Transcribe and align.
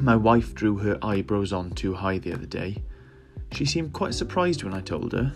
My 0.00 0.14
wife 0.16 0.54
drew 0.54 0.76
her 0.78 0.98
eyebrows 1.02 1.52
on 1.52 1.70
too 1.70 1.94
high 1.94 2.18
the 2.18 2.32
other 2.32 2.46
day. 2.46 2.82
She 3.52 3.64
seemed 3.64 3.92
quite 3.92 4.14
surprised 4.14 4.62
when 4.62 4.72
I 4.72 4.80
told 4.80 5.12
her, 5.12 5.34